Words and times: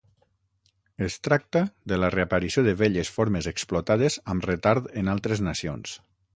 Es 1.07 1.17
tracta 1.27 1.61
de 1.93 1.99
la 2.05 2.09
reaparició 2.15 2.65
de 2.69 2.75
velles 2.81 3.13
formes 3.19 3.51
explotades 3.55 4.19
amb 4.35 4.51
retard 4.53 4.93
en 5.03 5.17
altres 5.17 5.49
nacions. 5.53 5.97